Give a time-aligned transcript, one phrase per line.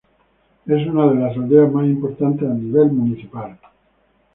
[0.65, 3.59] Es una de las aldeas más importantes a nivel municipal.